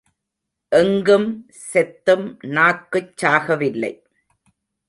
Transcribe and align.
எங்கும் 0.71 1.27
செத்தும் 1.73 2.25
நாக்குச் 2.47 3.13
சாகவில்லை. 3.17 3.93